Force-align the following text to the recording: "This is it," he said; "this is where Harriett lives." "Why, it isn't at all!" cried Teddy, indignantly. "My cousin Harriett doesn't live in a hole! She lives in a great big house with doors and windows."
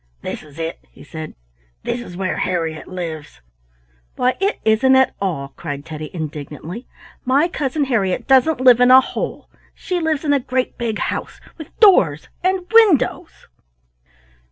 "This 0.23 0.41
is 0.41 0.57
it," 0.57 0.79
he 0.89 1.03
said; 1.03 1.35
"this 1.83 1.99
is 2.01 2.17
where 2.17 2.37
Harriett 2.37 2.87
lives." 2.87 3.39
"Why, 4.15 4.35
it 4.41 4.57
isn't 4.65 4.95
at 4.95 5.13
all!" 5.21 5.49
cried 5.49 5.85
Teddy, 5.85 6.09
indignantly. 6.11 6.87
"My 7.23 7.47
cousin 7.47 7.83
Harriett 7.83 8.25
doesn't 8.25 8.61
live 8.61 8.79
in 8.79 8.89
a 8.89 8.99
hole! 8.99 9.47
She 9.75 9.99
lives 9.99 10.25
in 10.25 10.33
a 10.33 10.39
great 10.39 10.75
big 10.75 10.97
house 10.97 11.39
with 11.59 11.79
doors 11.79 12.29
and 12.43 12.65
windows." 12.73 13.45